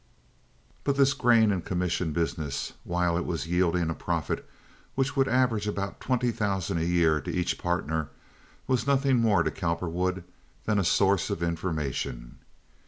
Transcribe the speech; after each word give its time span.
But 0.83 0.95
this 0.95 1.13
grain 1.13 1.51
and 1.51 1.63
commission 1.63 2.11
business, 2.11 2.73
while 2.83 3.15
it 3.19 3.23
was 3.23 3.45
yielding 3.45 3.91
a 3.91 3.93
profit 3.93 4.49
which 4.95 5.15
would 5.15 5.27
average 5.27 5.67
about 5.67 5.99
twenty 5.99 6.31
thousand 6.31 6.79
a 6.79 6.83
year 6.85 7.21
to 7.21 7.29
each 7.29 7.59
partner, 7.59 8.09
was 8.65 8.87
nothing 8.87 9.17
more 9.19 9.43
to 9.43 9.51
Cowperwood 9.51 10.23
than 10.65 10.79
a 10.79 10.83
source 10.83 11.29
of 11.29 11.43
information. 11.43 12.39